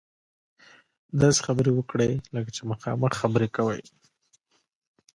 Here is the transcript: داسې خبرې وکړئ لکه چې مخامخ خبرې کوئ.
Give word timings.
داسې 1.21 1.39
خبرې 1.47 1.71
وکړئ 1.73 2.11
لکه 2.35 2.49
چې 2.55 2.61
مخامخ 2.71 3.11
خبرې 3.21 3.47
کوئ. 3.55 3.81